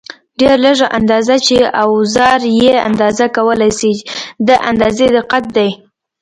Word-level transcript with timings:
ډېره 0.37 0.57
لږه 0.65 0.87
اندازه 0.97 1.35
چې 1.47 1.57
اوزار 1.83 2.39
یې 2.61 2.73
اندازه 2.89 3.25
کولای 3.37 3.71
شي 3.79 3.93
د 4.47 4.49
اندازې 4.69 5.05
دقت 5.17 5.43
دی. 5.55 5.69